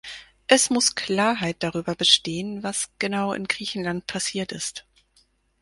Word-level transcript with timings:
Es 0.47 0.71
muss 0.71 0.95
Klarheit 0.95 1.57
darüber 1.59 1.93
bestehen, 1.93 2.63
was 2.63 2.89
genau 2.97 3.33
in 3.33 3.47
Griechenland 3.47 4.07
passiert 4.07 4.51
ist. 4.51 4.87